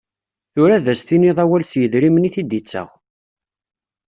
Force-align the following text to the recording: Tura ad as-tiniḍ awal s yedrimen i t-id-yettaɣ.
Tura 0.53 0.73
ad 0.77 0.85
as-tiniḍ 0.93 1.37
awal 1.43 1.63
s 1.65 1.73
yedrimen 1.81 2.27
i 2.27 2.29
t-id-yettaɣ. 2.35 2.89